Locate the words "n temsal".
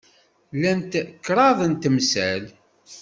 1.71-2.43